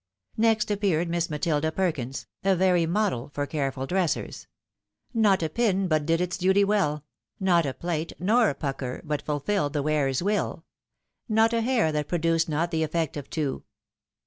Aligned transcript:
Next 0.37 0.71
appeared 0.71 1.09
Miss 1.09 1.29
Matilda 1.29 1.71
Perkins, 1.71 2.25
a 2.43 2.55
very 2.55 2.87
model 2.87 3.29
for 3.35 3.45
careful 3.45 3.85
dressers. 3.85 4.47
Not 5.13 5.43
a 5.43 5.49
pin 5.49 5.87
but 5.87 6.07
did 6.07 6.19
its 6.19 6.39
duty 6.39 6.63
well; 6.63 7.03
not 7.39 7.67
a 7.67 7.73
plait 7.75 8.11
nor 8.17 8.49
a 8.49 8.55
pucker 8.55 9.01
but 9.03 9.21
fulfilled 9.21 9.73
the 9.73 9.83
wearer's 9.83 10.23
will,— 10.23 10.65
^not 11.31 11.53
a 11.53 11.61
hair 11.61 11.91
that 11.91 12.07
produced 12.07 12.49
not 12.49 12.71
the 12.71 12.81
effect 12.81 13.15
of 13.15 13.29
two. 13.29 13.63